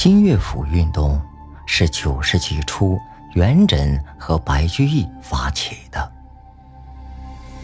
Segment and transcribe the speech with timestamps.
[0.00, 1.20] 新乐府运动
[1.66, 2.96] 是九世纪初
[3.34, 6.12] 元稹和白居易发起的。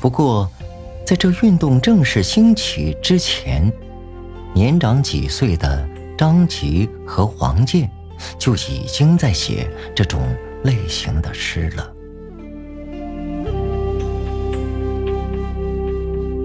[0.00, 0.50] 不过，
[1.06, 3.72] 在这运动正式兴起之前，
[4.52, 7.88] 年长几岁的张籍和黄建
[8.36, 10.20] 就已经在写这种
[10.64, 11.94] 类型的诗了。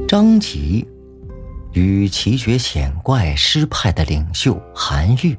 [0.07, 0.87] 张籍
[1.71, 5.35] 与奇绝险怪诗派的领袖韩愈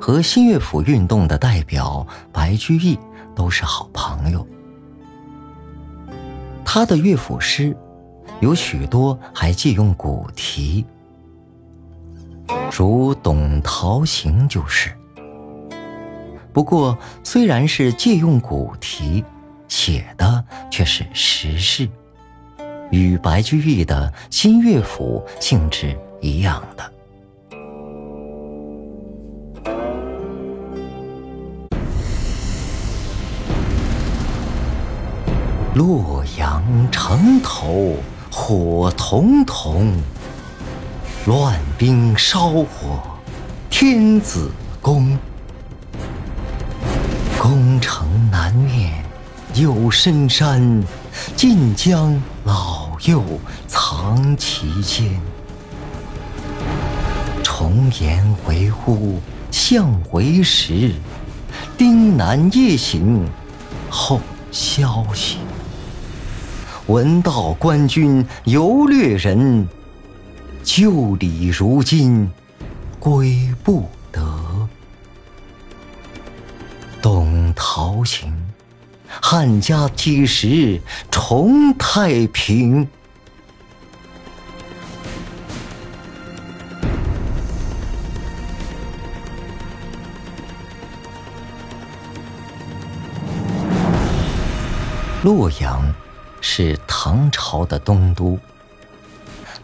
[0.00, 2.98] 和新乐府运动的代表白居易
[3.34, 4.46] 都是好朋友。
[6.64, 7.76] 他的乐府诗
[8.40, 10.84] 有许多还借用古题，
[12.76, 14.90] 如《董陶行》就是。
[16.52, 19.24] 不过，虽然是借用古题，
[19.68, 21.88] 写的却是实事。
[22.90, 26.92] 与白居易的新乐府性质一样的。
[35.76, 37.96] 洛阳城头
[38.30, 39.92] 火彤彤，
[41.26, 42.64] 乱兵烧火
[43.68, 44.50] 天子
[44.80, 45.18] 宫。
[47.38, 49.04] 宫城南面
[49.54, 50.82] 有深山。
[51.36, 53.22] 晋江老幼
[53.68, 55.20] 藏其间，
[57.42, 59.20] 重檐回屋
[59.50, 60.94] 向回时，
[61.76, 63.28] 丁南夜行
[63.90, 65.36] 后消息。
[66.88, 69.66] 闻道官军犹掠人，
[70.62, 72.30] 旧礼如今
[73.00, 74.68] 归不得。
[77.02, 78.32] 董陶行。
[79.08, 80.80] 汉家几时
[81.10, 82.86] 重太平？
[95.24, 95.92] 洛阳
[96.48, 98.38] 是唐朝的东都，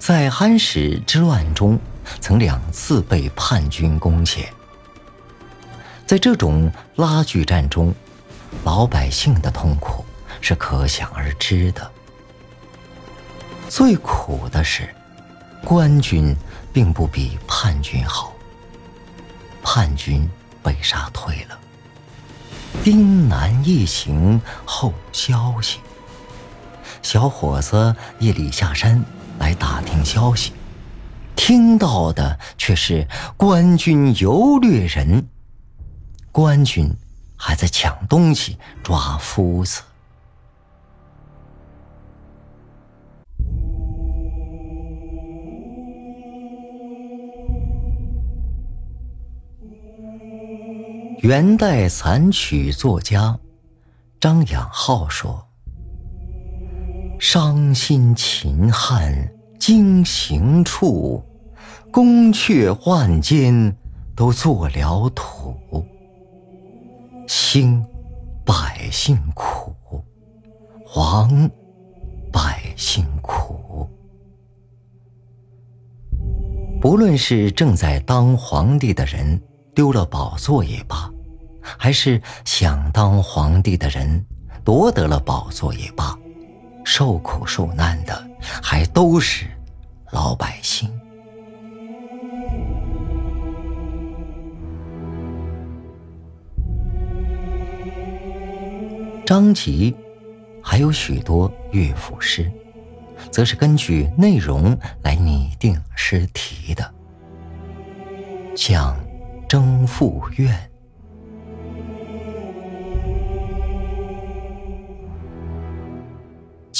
[0.00, 1.78] 在安史之乱中，
[2.20, 4.52] 曾两次被叛军攻陷。
[6.04, 7.94] 在这种拉锯战中，
[8.64, 10.04] 老百姓的痛苦
[10.40, 11.88] 是可想而知的。
[13.68, 14.92] 最苦的是，
[15.64, 16.36] 官军
[16.72, 18.32] 并不比叛军好。
[19.62, 20.28] 叛军
[20.64, 21.56] 被杀退了。
[22.82, 25.78] 丁南一行后消息，
[27.02, 29.04] 小伙子夜里下山
[29.38, 30.52] 来打听消息，
[31.36, 35.28] 听到的却是官军游掠人。
[36.30, 36.96] 官军。
[37.44, 39.82] 还在抢东西、抓夫子。
[51.18, 53.36] 元代散曲作家
[54.20, 55.48] 张养浩说
[57.24, 61.22] ：“伤心秦汉经行处，
[61.92, 63.76] 宫阙万间
[64.16, 65.54] 都做了土。”
[67.28, 67.80] 兴，
[68.44, 69.72] 百姓苦；
[70.96, 71.48] 亡，
[72.32, 73.88] 百姓苦。
[76.80, 79.40] 不论是正在当皇帝的人
[79.76, 81.08] 丢了宝座也罢，
[81.62, 84.26] 还是想当皇帝的人
[84.64, 86.18] 夺得了宝座也罢，
[86.84, 88.28] 受苦受难的
[88.62, 89.46] 还都是
[90.10, 90.90] 老百姓。
[99.24, 99.94] 张籍
[100.62, 102.50] 还有许多乐府诗，
[103.30, 106.92] 则是根据内容来拟定诗题的，
[108.54, 108.94] 像
[109.46, 110.54] 《征赋怨》：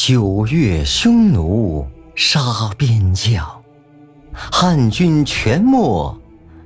[0.04, 2.40] 九月匈奴杀
[2.76, 3.62] 边将，
[4.32, 6.20] 汉军全没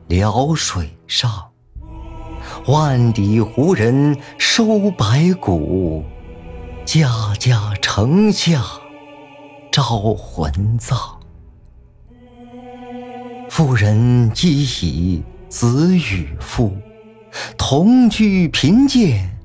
[0.09, 1.31] 辽水上。
[2.67, 6.03] 万里胡人收白骨，
[6.87, 8.65] 家家城下
[9.71, 9.85] 招
[10.15, 10.99] 魂葬。
[13.51, 16.75] 妇人饥已子与夫，
[17.59, 19.39] 同居贫贱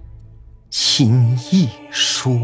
[0.69, 2.39] 心亦疏。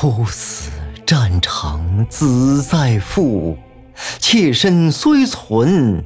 [0.00, 0.70] 夫死
[1.04, 3.54] 战场子在腹，
[4.18, 6.02] 妾身虽存。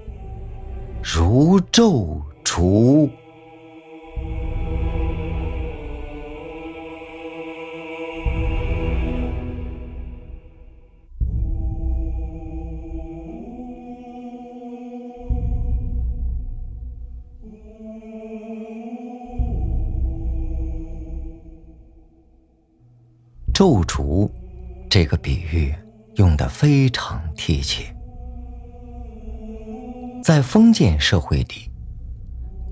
[1.01, 3.09] 如昼烛。
[23.65, 24.31] 咒烛，
[24.91, 25.75] 这个比喻
[26.17, 27.97] 用得非常贴切。
[30.23, 31.71] 在封建社会里，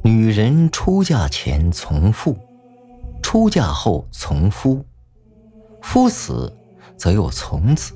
[0.05, 2.37] 女人出嫁前从父，
[3.23, 4.85] 出嫁后从夫，
[5.81, 6.55] 夫死
[6.95, 7.95] 则又从子，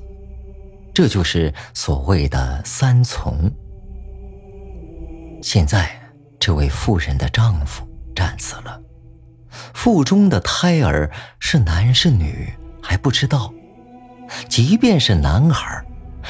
[0.91, 3.51] 这就是所谓的三从。
[5.43, 5.91] 现在，
[6.39, 8.81] 这位妇人的丈夫战死了，
[9.75, 12.51] 腹中的胎儿是男是女
[12.87, 13.53] 还不知道。
[14.47, 15.83] 即便是男孩，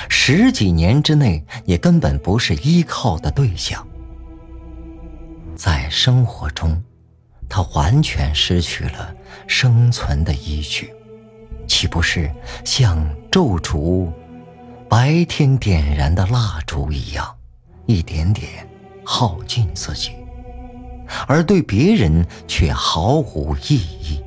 [0.10, 3.88] 十几年之内也根本不是依靠的对象。
[5.56, 6.84] 在生活中，
[7.48, 9.14] 他完全失去了
[9.46, 10.92] 生存的依据，
[11.68, 12.32] 岂不是
[12.66, 14.12] 像咒烛
[14.90, 17.36] 白天点燃的蜡烛一样，
[17.86, 18.68] 一点点？
[19.04, 20.12] 耗尽自己，
[21.28, 24.24] 而对别人却毫无意义。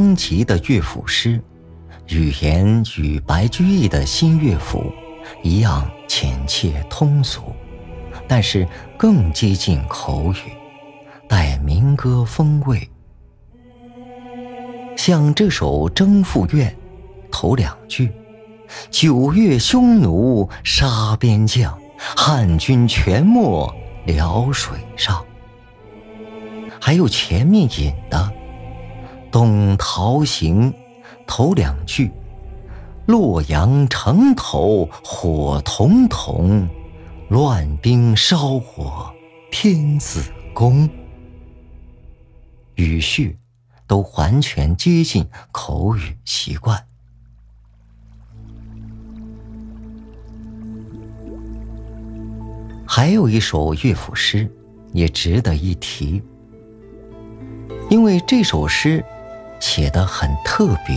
[0.00, 1.38] 张籍的乐府诗，
[2.08, 4.90] 语言与白居易的新乐府
[5.42, 7.54] 一样浅切通俗，
[8.26, 8.66] 但是
[8.96, 10.36] 更接近口语，
[11.28, 12.88] 带民歌风味。
[14.96, 16.70] 像这首《征赋怨》，
[17.30, 18.10] 头两句
[18.90, 23.70] ：“九月匈奴杀边将，汉军全没
[24.06, 25.22] 辽水上。”
[26.80, 28.16] 还有前面引的
[29.30, 30.72] 《东逃行》，
[31.26, 32.10] 头两句
[33.06, 36.68] ：“洛阳城头火彤彤，
[37.28, 39.12] 乱兵烧火
[39.50, 40.22] 天子
[40.54, 40.88] 宫。”
[42.76, 43.36] 语序。
[43.90, 46.80] 都完全接近口语习惯。
[52.86, 54.48] 还有一首乐府诗
[54.92, 56.22] 也值得一提，
[57.90, 59.04] 因为这首诗
[59.60, 60.96] 写的很特别，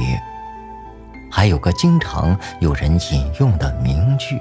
[1.30, 4.40] 还有个经常有人引用的名句：“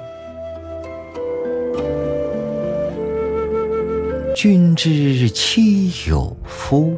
[4.35, 6.97] 君之妻有夫。”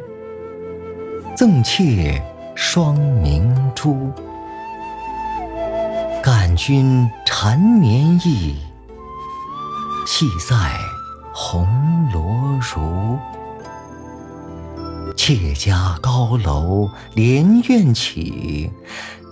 [1.36, 2.22] 赠妾
[2.54, 4.10] 双明珠，
[6.22, 8.56] 感君缠绵意，
[10.06, 10.56] 系在
[11.34, 11.68] 红
[12.10, 12.22] 罗
[12.62, 13.18] 襦。
[15.16, 18.70] 妾家高楼连苑起，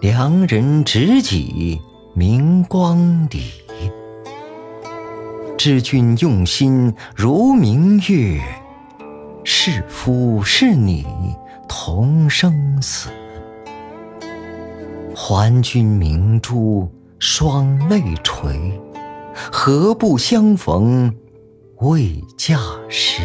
[0.00, 1.80] 良人执戟
[2.14, 3.44] 明光里。
[5.56, 8.42] 知君用心如明月，
[9.44, 11.06] 是夫是你。
[11.66, 13.08] 同生死，
[15.14, 16.88] 还君明珠
[17.18, 18.80] 双泪垂，
[19.50, 21.12] 何不相逢
[21.78, 23.22] 未嫁时？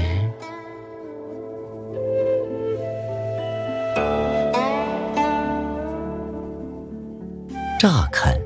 [7.79, 8.37] 乍看，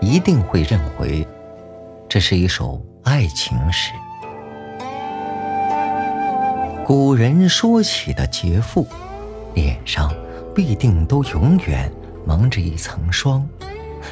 [0.00, 1.26] 一定会认为
[2.08, 3.90] 这是一首爱情诗。
[6.86, 8.86] 古人说起的劫富。
[9.54, 10.10] 脸上
[10.54, 11.92] 必定都永远
[12.24, 13.46] 蒙着一层霜，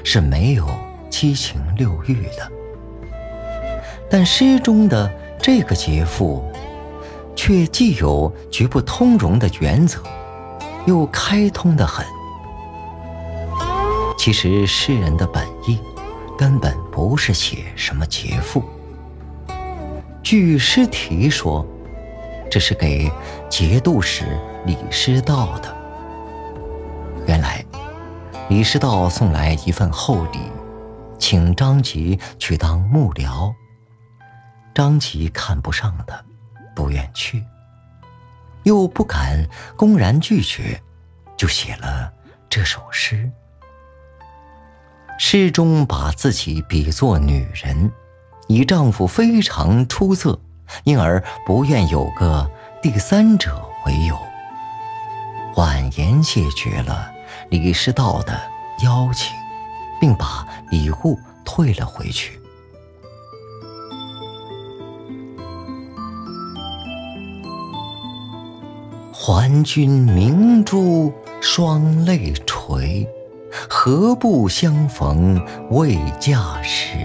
[0.05, 0.69] 是没有
[1.09, 2.51] 七情六欲的。
[4.11, 6.45] 但诗中的这个劫富，
[7.35, 10.03] 却既有绝不通融的原则，
[10.87, 12.05] 又开通的很。
[14.23, 15.81] 其实诗人的本意，
[16.37, 18.63] 根本不是写什么劫富。
[20.23, 21.67] 据诗题说。
[22.51, 23.11] 这是给
[23.49, 24.25] 节度使
[24.67, 25.75] 李师道的。
[27.27, 27.65] 原来，
[28.49, 30.41] 李师道送来一份厚礼，
[31.17, 33.55] 请张籍去当幕僚。
[34.75, 36.21] 张籍看不上他，
[36.75, 37.45] 不愿去，
[38.65, 40.83] 又不敢公然拒绝，
[41.37, 42.13] 就写了
[42.49, 43.31] 这首诗。
[45.23, 47.93] 诗中把自己比作女人，
[48.49, 50.41] 以丈夫非常出色。
[50.85, 52.51] 因而不愿有个
[52.83, 54.19] 第三者为由，
[55.57, 57.13] 婉言谢绝了
[57.51, 58.41] 李师道的
[58.83, 59.37] 邀请，
[60.01, 62.41] 并把礼物退了回去。
[69.13, 71.13] 还君明珠
[71.43, 73.07] 双泪垂，
[73.69, 75.41] 何不相逢
[75.71, 76.97] 未嫁时？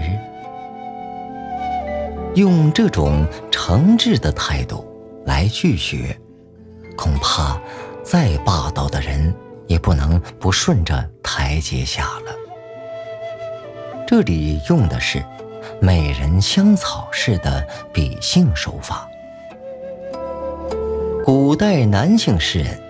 [2.34, 4.86] 用这种诚挚的态度
[5.24, 6.16] 来拒绝，
[6.96, 7.58] 恐怕
[8.02, 9.34] 再霸道的人
[9.66, 12.32] 也不能不顺着台阶下了。
[14.06, 15.24] 这里用的是
[15.80, 19.08] 美人香草式的笔性手法。
[21.24, 22.80] 古代男性诗人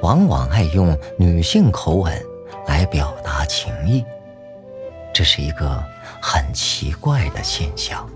[0.00, 2.22] 往往爱用女性口吻
[2.66, 4.04] 来表达情意，
[5.14, 5.82] 这是一个
[6.20, 8.08] 很奇怪的现象。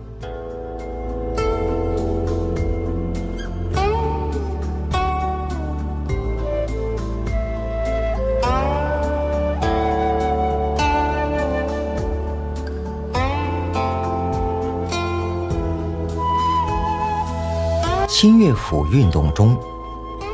[18.09, 19.57] 新乐府运动中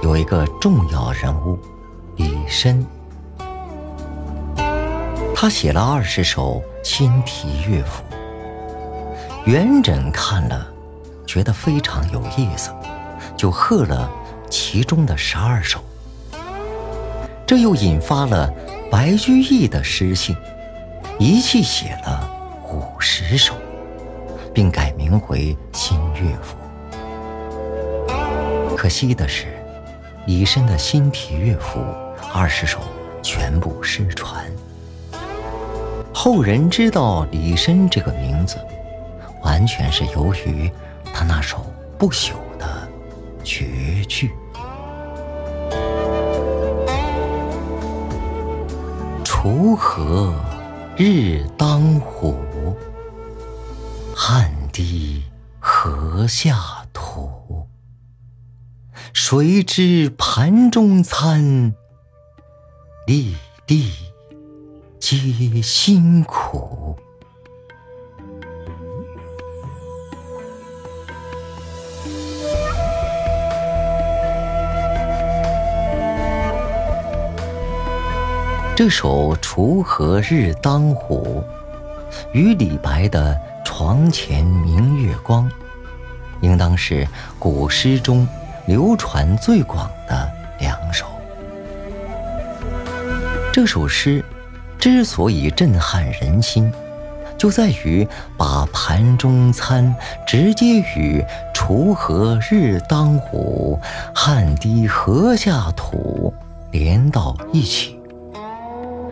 [0.02, 1.56] 有一个重要人物
[2.16, 2.84] 李绅，
[5.38, 8.02] 他写了二十首新题乐府。
[9.44, 10.66] 元稹看了，
[11.26, 12.70] 觉得非常有意思，
[13.36, 14.10] 就贺了
[14.48, 15.78] 其中的十二首。
[17.46, 18.50] 这又引发了
[18.90, 20.34] 白居易的诗兴，
[21.18, 22.30] 一气写了
[22.72, 23.52] 五十首，
[24.54, 26.56] 并改名为新乐府。
[28.74, 29.48] 可惜的是，
[30.24, 31.78] 以身的新题乐府
[32.32, 32.80] 二十首
[33.22, 34.42] 全部失传。
[36.26, 38.58] 后人知道李绅这个名字，
[39.44, 40.68] 完全是由于
[41.14, 41.64] 他那首
[41.96, 42.66] 不朽的
[43.44, 44.32] 绝句
[49.22, 50.34] ：“锄禾
[50.96, 52.76] 日当午，
[54.12, 55.22] 汗滴
[55.60, 56.58] 禾下
[56.92, 57.68] 土。”
[59.14, 61.72] 谁知盘中餐，
[63.06, 63.36] 粒
[63.68, 63.92] 粒
[65.08, 66.96] 皆辛苦。
[78.74, 81.40] 这首《锄禾日当午》
[82.32, 83.32] 与李白的
[83.64, 85.48] 《床前明月光》，
[86.40, 87.06] 应当是
[87.38, 88.26] 古诗中。
[88.66, 91.06] 流传最广的两首。
[93.52, 94.22] 这首诗
[94.86, 96.72] 之所以震撼人心，
[97.36, 99.92] 就在于把盘中餐
[100.24, 101.20] 直接与
[101.52, 103.80] “锄禾日当午，
[104.14, 106.32] 汗滴禾下土”
[106.70, 107.98] 连到一起，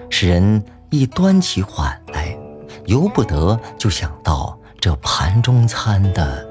[0.09, 2.39] 使人一端起碗来，
[2.87, 6.47] 由不得就想到这盘中餐的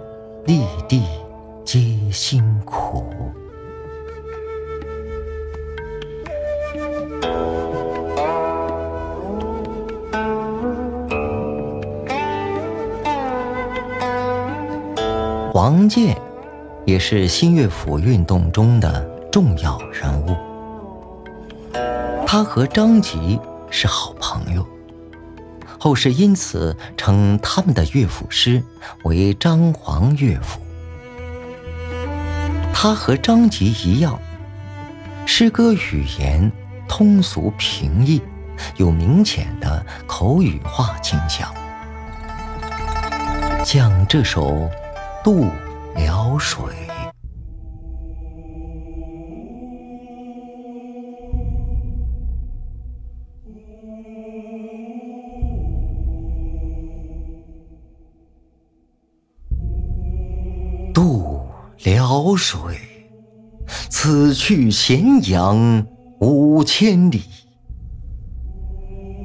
[0.46, 1.02] 粒粒。
[1.64, 1.80] 皆
[2.12, 3.06] 辛苦。
[15.64, 16.18] 王建
[16.86, 19.02] 也是新乐府运动中的
[19.32, 20.36] 重要人物，
[22.28, 23.40] 他和张籍
[23.70, 24.68] 是好朋友，
[25.80, 28.62] 后世因此称他们的乐府诗
[29.06, 30.60] 为张黄乐府。
[32.74, 34.20] 他和张籍一样，
[35.26, 36.52] 诗歌语言
[36.90, 38.22] 通俗平易，
[38.76, 41.50] 有明显的口语化倾向。
[43.64, 44.52] 像这首
[45.24, 45.46] 《渡
[45.96, 46.66] 辽水》
[60.94, 61.40] ：“渡。”
[61.84, 62.80] 辽水，
[63.90, 65.86] 此去咸阳
[66.20, 67.24] 五千里。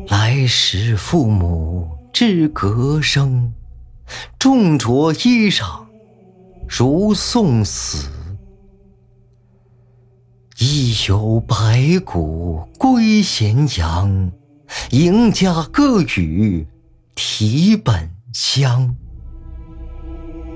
[0.08, 3.52] 来时父母知隔生，
[4.40, 5.84] 重着衣裳
[6.68, 8.08] 如送死。
[10.58, 14.32] 亦有白骨归咸阳，
[14.90, 16.66] 赢家歌语
[17.14, 18.94] 题本乡。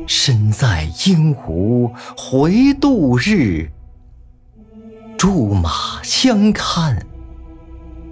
[0.08, 3.70] 身在鹦鹉回渡日，
[5.16, 7.06] 驻马相看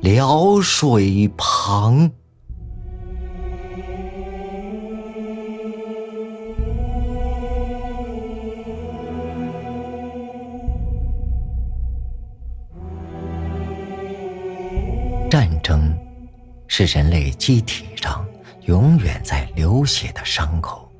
[0.01, 2.11] 辽水旁。
[15.31, 15.97] 战争
[16.67, 18.27] 是人类机体上
[18.63, 20.91] 永远在流血的伤口。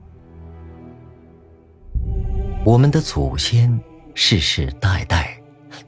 [2.65, 3.77] 我们的祖先
[4.15, 5.37] 世世代代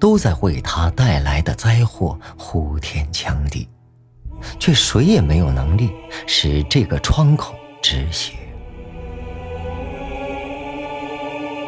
[0.01, 3.69] 都在为他带来的灾祸呼天抢地，
[4.59, 5.93] 却谁也没有能力
[6.27, 8.35] 使这个窗口止血。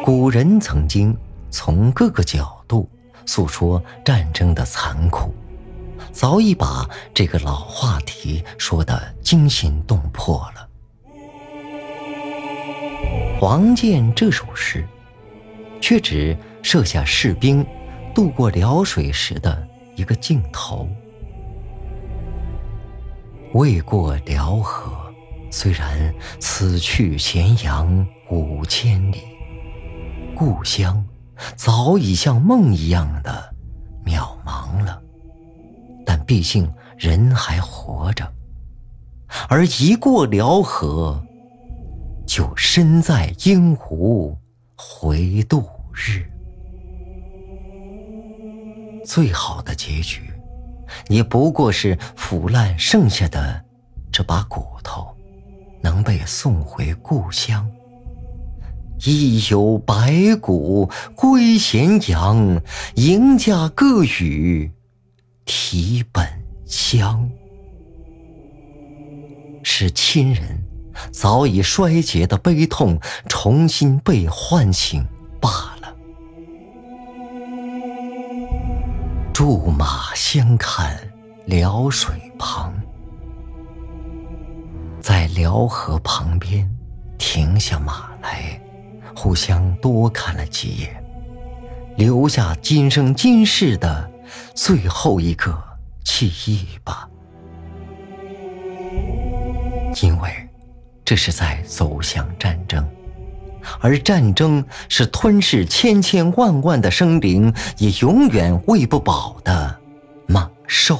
[0.03, 1.15] 古人曾经
[1.49, 2.89] 从各个角度
[3.25, 5.33] 诉说战争的残酷，
[6.15, 10.69] 早已把这个老话题说得惊心动魄了。
[13.37, 14.87] 黄建这首诗，
[15.81, 17.65] 却只设下士兵
[18.13, 19.67] 渡过辽水时的
[19.97, 20.87] 一个镜头。
[23.53, 25.13] 未过辽河，
[25.51, 29.21] 虽然此去咸阳五千里，
[30.33, 31.05] 故乡
[31.57, 33.53] 早已像梦一样的
[34.05, 35.01] 渺茫了。
[36.25, 38.31] 毕竟人还活着，
[39.47, 41.21] 而一过辽河。
[42.27, 44.35] 就身在阴湖
[44.75, 45.63] 回度
[45.93, 46.25] 日，
[49.05, 50.33] 最好的结局，
[51.07, 53.63] 也不过是腐烂剩下的
[54.11, 55.07] 这把骨头，
[55.83, 57.69] 能被送回故乡。
[59.05, 62.59] 亦有白骨归咸阳，
[62.95, 64.71] 赢家各语
[65.45, 66.27] 题本
[66.65, 67.29] 乡，
[69.63, 70.63] 是亲人。
[71.11, 75.05] 早已衰竭的悲痛重新被唤醒
[75.41, 75.93] 罢了。
[79.33, 80.97] 驻马相看
[81.45, 82.73] 辽水旁，
[85.01, 86.73] 在辽河旁边
[87.17, 88.57] 停下马来，
[89.13, 91.03] 互相多看了几眼，
[91.97, 94.09] 留下今生今世的
[94.53, 95.55] 最后一个
[96.03, 97.09] 记忆吧，
[100.01, 100.29] 因为。
[101.07, 102.83] 这是在走向战争，
[103.79, 109.79] 而战争是吞噬千千万万的生灵，也永远喂不饱的
[110.25, 110.99] 猛兽。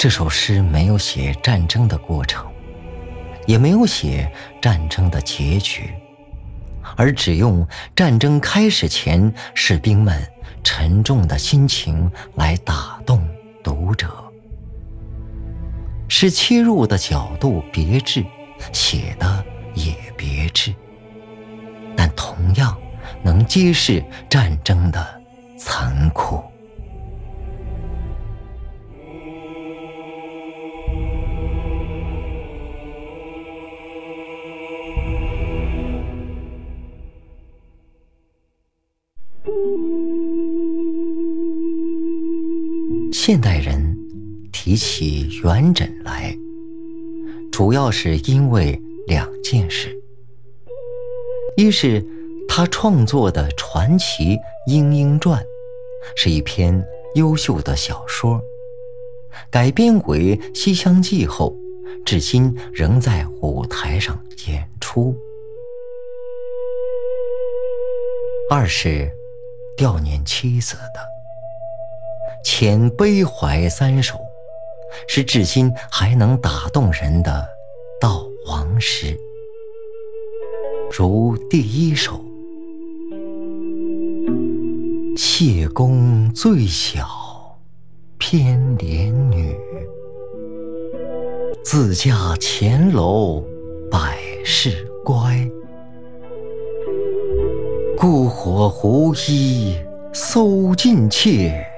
[0.00, 2.44] 这首诗没有写战争的过程，
[3.46, 4.28] 也没有写
[4.60, 5.94] 战争的结局，
[6.96, 10.22] 而只用战争开始前士兵们
[10.62, 13.26] 沉重的心情来打动。
[13.62, 14.08] 读者
[16.08, 18.24] 是切入的角度别致，
[18.72, 19.44] 写的
[19.74, 20.72] 也别致，
[21.96, 22.78] 但同样
[23.24, 25.20] 能揭示战争的
[25.58, 26.40] 残酷。
[43.26, 43.98] 现代人
[44.52, 46.32] 提起元稹来，
[47.50, 49.92] 主要是因为两件事：
[51.56, 52.06] 一是
[52.48, 54.36] 他创作的传奇
[54.68, 55.42] 《莺莺传》
[56.14, 56.86] 是一篇
[57.16, 58.40] 优秀的小说，
[59.50, 61.52] 改编为《西厢记》后，
[62.04, 65.12] 至今仍在舞台上演出；
[68.48, 69.10] 二是
[69.76, 71.15] 悼念妻子的。
[72.46, 74.14] 遣悲怀三首，
[75.08, 77.44] 是至今还能打动人的
[78.00, 79.18] 悼亡诗。
[80.96, 82.20] 如第一首：
[85.16, 87.58] 谢公最小，
[88.16, 89.52] 偏怜女，
[91.64, 93.44] 自家前楼
[93.90, 95.36] 百事乖，
[97.98, 99.76] 故火狐衣
[100.12, 101.72] 搜尽妾。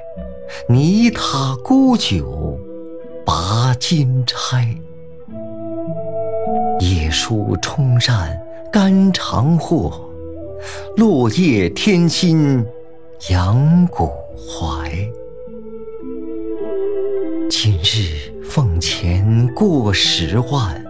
[0.68, 2.58] 泥塔沽酒，
[3.24, 4.76] 拔金钗。
[6.80, 8.38] 夜书冲扇
[8.72, 10.08] 肝肠货，
[10.96, 12.64] 落叶添薪
[13.30, 14.90] 阳谷怀。
[17.50, 20.84] 今日奉钱过十万，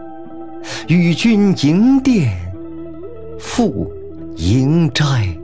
[0.89, 2.37] 与君营店
[3.39, 3.91] 赴
[4.37, 5.38] 营斋。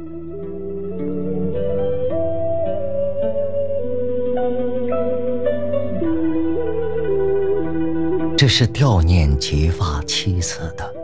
[8.45, 10.95] 这是悼念结发妻子的。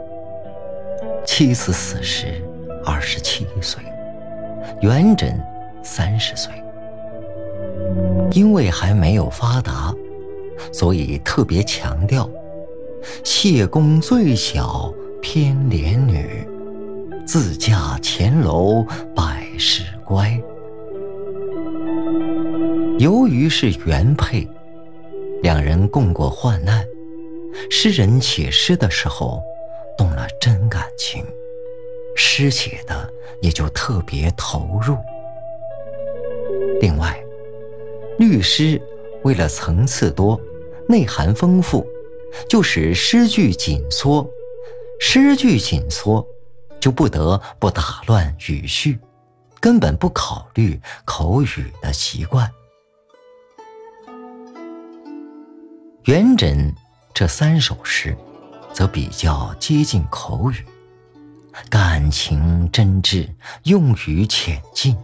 [1.24, 2.26] 妻子死时
[2.84, 3.82] 二十七岁，
[4.82, 5.34] 元稹
[5.82, 6.52] 三十岁。
[8.32, 9.90] 因为还没有发达，
[10.70, 12.28] 所以特别强调
[13.24, 16.46] “谢公最小偏怜女，
[17.26, 18.84] 自嫁前楼
[19.16, 20.38] 百事乖”。
[23.00, 24.46] 由于是原配，
[25.42, 26.84] 两人共过患难。
[27.70, 29.42] 诗人写诗的时候，
[29.96, 31.24] 动了真感情，
[32.16, 34.96] 诗写的也就特别投入。
[36.80, 37.18] 另外，
[38.18, 38.80] 律诗
[39.22, 40.40] 为了层次多、
[40.88, 41.86] 内涵丰富，
[42.48, 44.28] 就使诗句紧缩。
[44.98, 46.26] 诗句紧缩，
[46.80, 48.98] 就不得不打乱语序，
[49.58, 52.50] 根本不考虑口语的习惯。
[56.04, 56.74] 元稹。
[57.12, 58.16] 这三首诗
[58.72, 60.64] 则比较接近口语，
[61.68, 63.28] 感情真挚，
[63.64, 64.96] 用语浅近，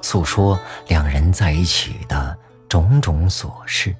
[0.00, 2.36] 诉说两人在一起的
[2.68, 3.94] 种种琐事，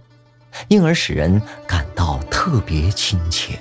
[0.69, 3.59] 因而使人感到特别亲切，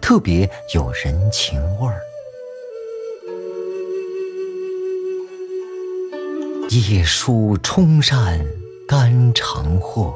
[0.00, 2.00] 特别有人情味儿。
[6.70, 8.44] 夜书冲山
[8.86, 10.14] 肝肠货，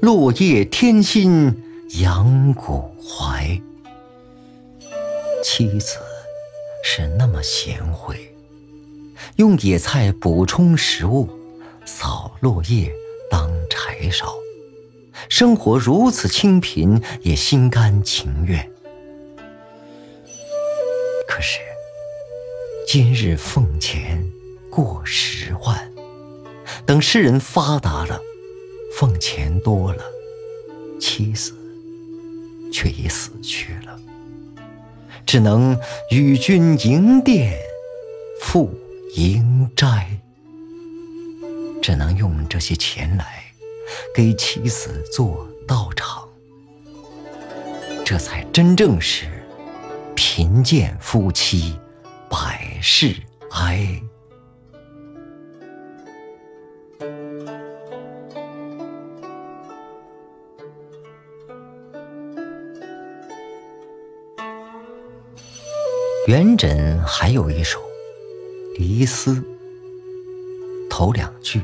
[0.00, 3.60] 落叶添新杨谷怀。
[5.42, 5.98] 妻子
[6.82, 8.34] 是那么贤惠，
[9.36, 11.28] 用野菜补充食物，
[11.84, 12.92] 扫落叶
[13.30, 14.34] 当柴烧，
[15.28, 18.68] 生活如此清贫，也心甘情愿。
[21.28, 21.60] 可是
[22.86, 24.24] 今日俸钱。
[24.70, 25.92] 过十万，
[26.84, 28.20] 等诗人发达了，
[28.98, 30.02] 俸钱多了，
[31.00, 31.54] 妻子
[32.74, 33.96] 却已死去了，
[35.24, 35.78] 只能
[36.10, 37.56] 与君营店，
[38.40, 38.68] 赴
[39.14, 40.18] 营斋，
[41.80, 43.44] 只能用这些钱来
[44.12, 46.28] 给妻子做道场，
[48.04, 49.26] 这才真正是
[50.16, 51.78] 贫贱夫妻
[52.28, 53.14] 百事
[53.52, 54.02] 哀。
[66.26, 67.78] 元稹还有一首
[68.78, 69.32] 《离思》，
[70.88, 71.60] 头两句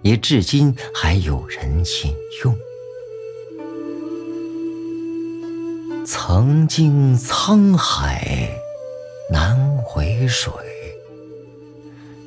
[0.00, 2.56] 也至今还有人引用
[6.06, 8.48] ：“曾经沧海
[9.30, 10.50] 难为水，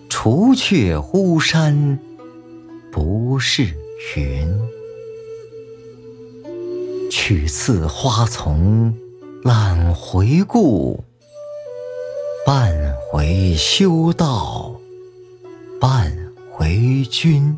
[0.08, 1.98] 除却巫山
[2.92, 3.64] 不是
[4.16, 4.48] 云。
[7.10, 8.96] 取次花丛
[9.44, 11.04] 懒回顾。”
[12.46, 14.76] 半回修道，
[15.80, 16.12] 半
[16.52, 17.58] 回君。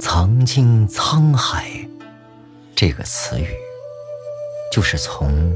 [0.00, 1.88] 曾经沧海
[2.74, 3.46] 这个词语，
[4.72, 5.54] 就是从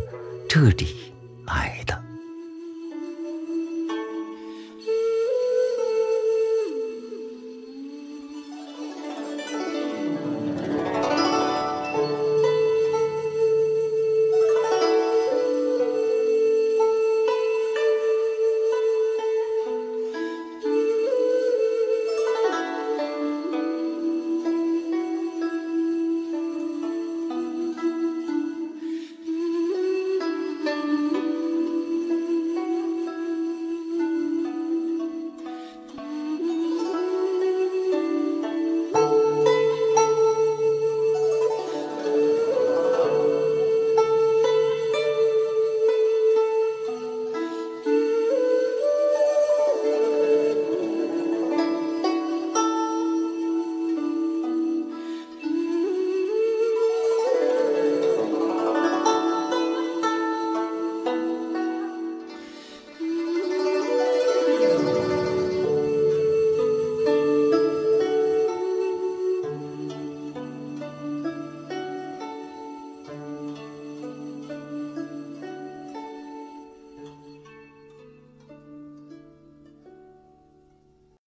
[0.48, 1.12] 这里
[1.44, 2.07] 来的。